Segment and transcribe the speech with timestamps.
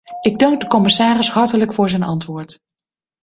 [0.21, 2.59] Ik dank de commissaris hartelijk voor zijn antwoord.